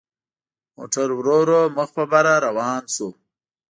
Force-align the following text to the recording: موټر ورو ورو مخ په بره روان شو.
موټر 0.75 1.07
ورو 1.15 1.37
ورو 1.43 1.61
مخ 1.75 1.89
په 1.95 2.03
بره 2.11 2.33
روان 2.45 2.83
شو. 2.95 3.09